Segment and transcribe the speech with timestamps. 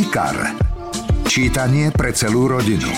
[0.00, 0.56] IKAR.
[1.28, 2.88] Čítanie pre celú rodinu.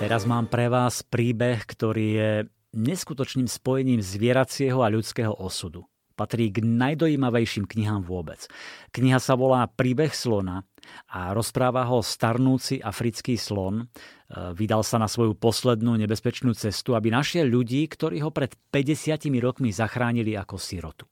[0.00, 2.30] Teraz mám pre vás príbeh, ktorý je
[2.72, 5.84] neskutočným spojením zvieracieho a ľudského osudu.
[6.18, 8.50] Patrí k najdojímavejším knihám vôbec.
[8.90, 10.66] Kniha sa volá Príbeh slona
[11.14, 13.86] a rozpráva ho starnúci africký slon.
[13.86, 19.30] E, vydal sa na svoju poslednú nebezpečnú cestu, aby našiel ľudí, ktorí ho pred 50
[19.38, 21.06] rokmi zachránili ako sirotu.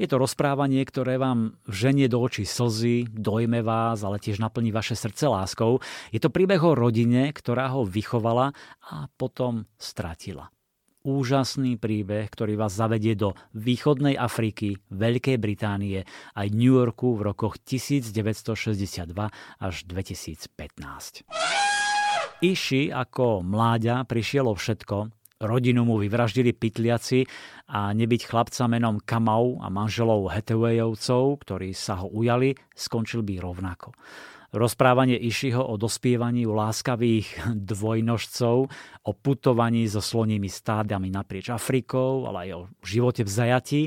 [0.00, 4.96] Je to rozprávanie, ktoré vám vženie do očí slzy, dojme vás, ale tiež naplní vaše
[4.96, 5.84] srdce láskou.
[6.16, 8.56] Je to príbeh o rodine, ktorá ho vychovala
[8.88, 10.48] a potom stratila
[11.06, 16.02] úžasný príbeh, ktorý vás zavedie do východnej Afriky, Veľkej Británie
[16.34, 19.14] aj New Yorku v rokoch 1962
[19.62, 21.22] až 2015.
[22.44, 27.28] Iši ako mláďa prišiel o všetko, rodinu mu vyvraždili pytliaci
[27.68, 33.92] a nebyť chlapca menom Kamau a manželov Hathawayovcov, ktorí sa ho ujali, skončil by rovnako.
[34.56, 38.56] Rozprávanie Išiho o dospievaní u láskavých dvojnožcov,
[39.04, 43.82] o putovaní so slonými stádami naprieč Afrikou, ale aj o živote v zajati,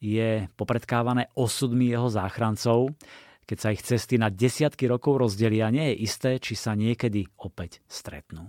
[0.00, 2.96] je popredkávané osudmi jeho záchrancov.
[3.44, 7.84] Keď sa ich cesty na desiatky rokov rozdelia, nie je isté, či sa niekedy opäť
[7.84, 8.48] stretnú.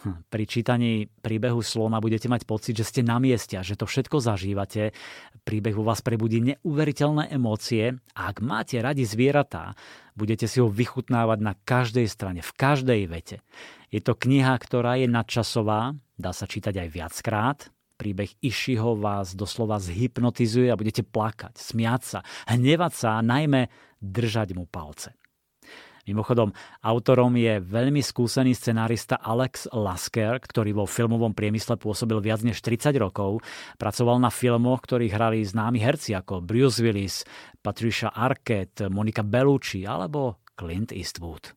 [0.00, 4.16] Hm, pri čítaní príbehu slona budete mať pocit, že ste na mieste že to všetko
[4.16, 4.96] zažívate.
[5.44, 9.76] Príbeh u vás prebudí neuveriteľné emócie a ak máte radi zvieratá,
[10.16, 13.44] budete si ho vychutnávať na každej strane, v každej vete.
[13.92, 17.58] Je to kniha, ktorá je nadčasová, dá sa čítať aj viackrát,
[18.00, 23.68] príbeh Išiho vás doslova zhypnotizuje a budete plakať, smiať sa, hnevať sa a najmä
[24.00, 25.19] držať mu palce.
[26.08, 32.64] Mimochodom, autorom je veľmi skúsený scenárista Alex Lasker, ktorý vo filmovom priemysle pôsobil viac než
[32.64, 33.44] 30 rokov.
[33.76, 37.26] Pracoval na filmoch, ktorých hrali známi herci ako Bruce Willis,
[37.60, 41.52] Patricia Arquette, Monika Bellucci alebo Clint Eastwood.